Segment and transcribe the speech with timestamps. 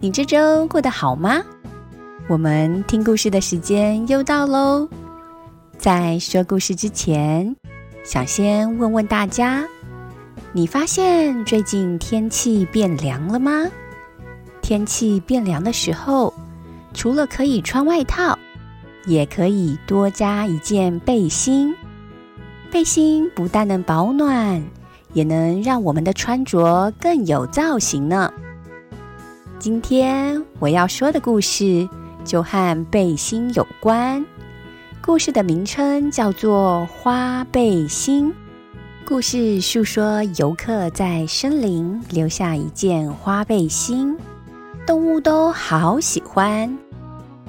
[0.00, 1.42] 你这周过得好吗？
[2.28, 4.88] 我们听故事的时间又到喽。
[5.76, 7.56] 在说故事之前，
[8.04, 9.66] 想先问问大家：
[10.52, 13.66] 你发现最近天气变凉了吗？
[14.62, 16.32] 天气变凉的时候，
[16.94, 18.38] 除了可以穿外套，
[19.04, 21.74] 也可以多加一件背心。
[22.70, 24.62] 背心不但能保暖，
[25.12, 28.32] 也能让我们的穿着更有造型呢。
[29.58, 31.88] 今天我要说的故事
[32.24, 34.24] 就和背心有关，
[35.02, 38.30] 故事的名称叫做《花背心》。
[39.04, 44.16] 故事述说游客在森林留下一件花背心，
[44.86, 46.78] 动物都好喜欢。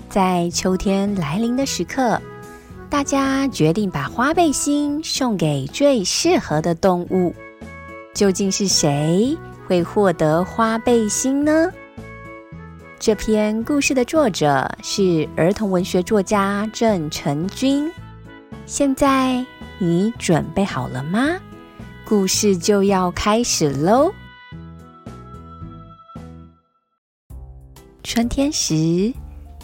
[0.09, 2.19] 在秋天来临的时刻。
[2.89, 7.35] 大家决定把花背心送给最适合的动物，
[8.15, 9.37] 究竟是谁
[9.67, 11.71] 会获得花背心呢？
[12.99, 17.89] 这篇故事的作者是儿童文学作家郑成军。
[18.65, 19.43] 现在
[19.77, 21.39] 你准备好了吗？
[22.05, 24.11] 故事就要开始喽！
[28.03, 29.13] 春天时，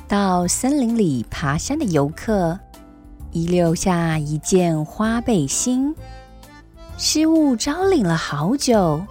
[0.07, 2.57] 到森林里爬山的游客。
[3.33, 5.93] 遗留下一件花背心，
[6.97, 9.05] 失物招领了好久，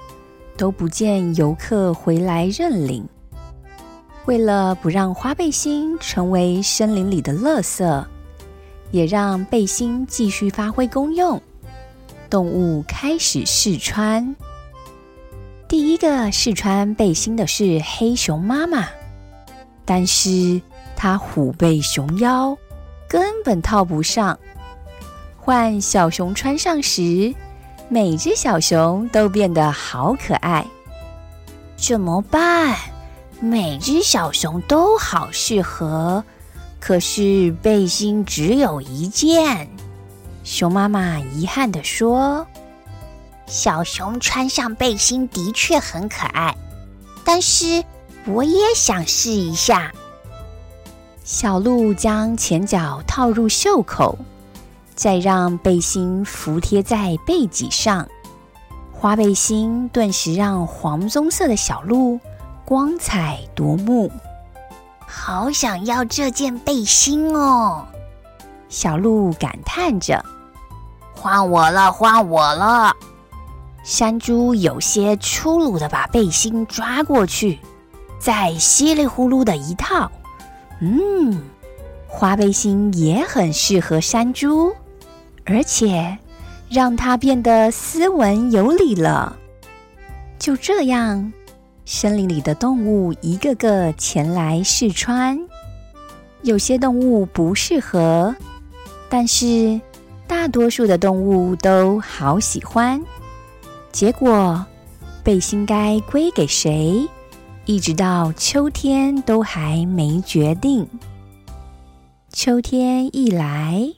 [0.56, 3.06] 都不见游客回来认领。
[4.26, 8.04] 为了不让花背心成为森林里的垃圾，
[8.90, 11.40] 也让背心继续发挥功用，
[12.30, 14.34] 动物开始试穿。
[15.68, 18.88] 第一个试穿背心的是黑熊妈妈，
[19.84, 20.60] 但是
[20.96, 22.56] 它虎背熊腰。
[23.06, 24.36] 根本套不上。
[25.36, 27.32] 换小熊穿上时，
[27.88, 30.66] 每只小熊都变得好可爱。
[31.76, 32.76] 怎么办？
[33.40, 36.24] 每只小熊都好适合，
[36.80, 39.68] 可是背心只有一件。
[40.44, 42.46] 熊妈妈遗憾地说
[43.46, 46.56] ：“小熊穿上背心的确很可爱，
[47.24, 47.84] 但是
[48.26, 49.92] 我也想试一下。”
[51.24, 54.18] 小鹿将前脚套入袖口，
[54.94, 58.06] 再让背心服贴在背脊上，
[58.92, 62.20] 花背心顿时让黄棕色的小鹿
[62.64, 64.10] 光彩夺目。
[65.06, 67.84] 好想要这件背心哦！
[68.68, 70.24] 小鹿感叹着
[71.14, 72.92] ：“换我了，换我了！”
[73.84, 77.60] 山猪有些粗鲁的把背心抓过去，
[78.18, 80.10] 再稀里呼噜的一套。
[80.80, 81.42] 嗯，
[82.08, 84.74] 花背心也很适合山猪，
[85.44, 86.16] 而且
[86.70, 89.36] 让它变得斯文有礼了。
[90.38, 91.32] 就这样，
[91.84, 95.38] 森林里的动物一个个前来试穿。
[96.42, 98.34] 有些动物不适合，
[99.08, 99.80] 但是
[100.26, 103.02] 大多数的动物都好喜欢。
[103.92, 104.64] 结果，
[105.22, 107.08] 背心该归给谁？
[107.66, 110.86] 一直到秋天都还没决定。
[112.30, 113.88] 秋天一来，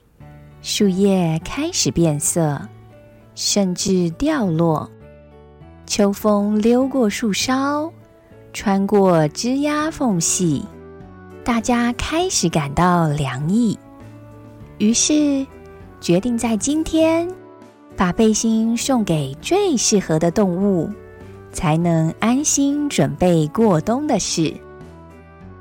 [0.61, 2.61] 树叶开始变色，
[3.35, 4.89] 甚至掉落。
[5.87, 7.91] 秋风溜过树梢，
[8.53, 10.63] 穿过枝桠缝隙，
[11.43, 13.79] 大家开始感到凉意。
[14.77, 15.47] 于是，
[15.99, 17.27] 决定在今天
[17.95, 20.87] 把背心送给最适合的动物。
[21.53, 24.53] 才能安心准备过冬的事。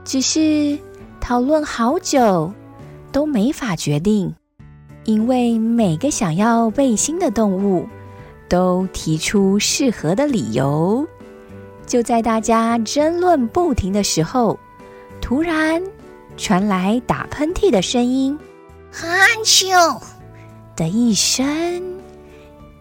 [0.04, 0.78] 只是
[1.20, 2.52] 讨论好久
[3.10, 4.34] 都没法决定，
[5.04, 7.86] 因为每个想要背心的动物
[8.48, 11.06] 都提出适合的理由。
[11.86, 14.58] 就在大家争论不停的时候，
[15.20, 15.82] 突然
[16.36, 18.38] 传来打喷嚏的声音
[18.92, 19.06] ，“哈
[19.44, 20.00] 啾”
[20.74, 22.00] 的一声，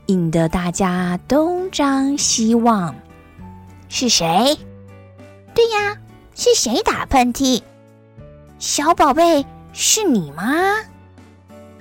[0.08, 2.96] 引得大家东张西望。
[3.88, 4.58] 是谁？
[5.54, 5.96] 对呀，
[6.34, 7.62] 是谁打喷嚏？
[8.58, 10.44] 小宝贝，是你吗？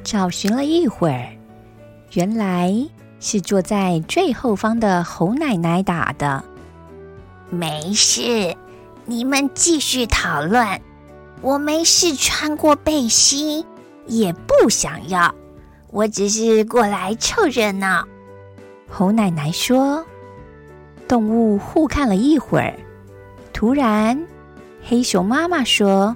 [0.04, 1.28] 找寻了一会儿，
[2.12, 2.72] 原来
[3.24, 6.44] 是坐在最后方的猴奶奶打的。
[7.48, 8.54] 没事，
[9.06, 10.78] 你们继续讨论。
[11.40, 13.64] 我没事穿过背心，
[14.06, 15.34] 也不想要。
[15.90, 18.06] 我只是过来凑热闹。
[18.90, 20.04] 猴奶奶说。
[21.08, 22.74] 动物互看了一会儿，
[23.54, 24.26] 突然，
[24.82, 26.14] 黑熊妈妈说：“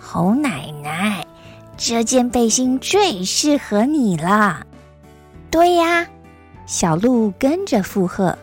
[0.00, 1.26] 猴奶奶，
[1.76, 4.66] 这件背心最适合你了。”
[5.50, 6.06] 对呀，
[6.64, 8.38] 小鹿跟着附和。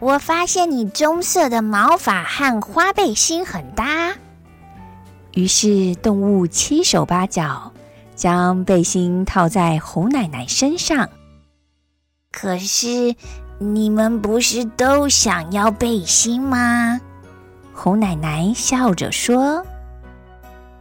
[0.00, 4.12] 我发现你棕色的毛发和花背心很搭。
[5.32, 7.72] 于是，动物七手八脚
[8.14, 11.08] 将背心套在猴奶奶身上。
[12.32, 13.14] 可是，
[13.58, 17.00] 你们不是都想要背心吗？
[17.72, 19.64] 猴奶奶笑着说：“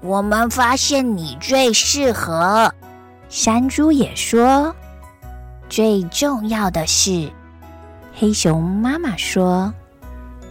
[0.02, 2.74] 我们发现你最适合。”
[3.30, 4.76] 山猪也说
[5.72, 7.32] ：“最重要的是。”
[8.14, 9.74] 黑熊妈妈说：“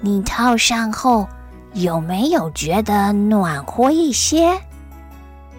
[0.01, 1.29] 你套上后
[1.75, 4.59] 有没有觉得暖和一些？”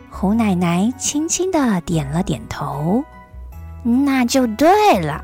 [0.10, 3.04] 猴奶奶轻轻的点了点头
[3.86, 5.24] ：“那就对了。”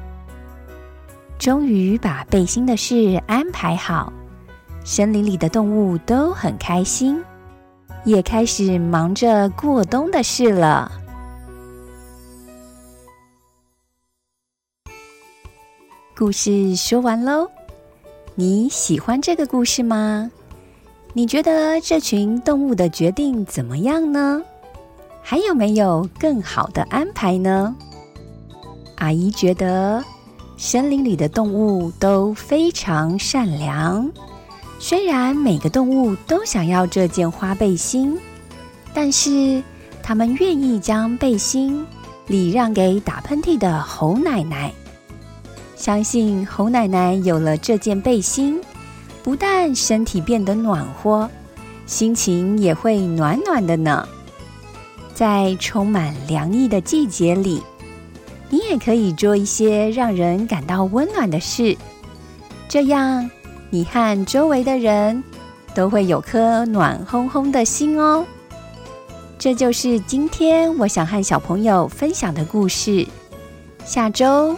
[1.39, 4.13] 终于把背心的事安排好，
[4.83, 7.19] 森林里的动物都很开心，
[8.05, 10.91] 也开始忙着过冬的事了。
[16.17, 17.47] 故事说完喽，
[18.33, 20.31] 你喜欢这个故事吗？
[21.13, 24.41] 你觉得这群动物的决定怎么样呢？
[25.21, 27.75] 还有没有更好的安排呢？
[28.95, 30.03] 阿姨觉得
[30.57, 34.11] 森林里的动物都非常善良，
[34.79, 38.17] 虽然每个动物都想要这件花背心，
[38.91, 39.61] 但是
[40.01, 41.85] 他们愿意将背心
[42.25, 44.73] 礼让给打喷嚏的猴奶奶。
[45.77, 48.59] 相信猴奶奶有了这件背心，
[49.23, 51.29] 不但身体变得暖和，
[51.85, 54.05] 心情也会暖暖的呢。
[55.13, 57.61] 在充满凉意的季节里，
[58.49, 61.77] 你也可以做一些让人感到温暖的事，
[62.67, 63.29] 这样
[63.69, 65.23] 你和周围的人
[65.75, 68.25] 都会有颗暖烘烘的心哦。
[69.37, 73.07] 这就是今天我想和小朋友分享的故事。
[73.85, 74.57] 下周。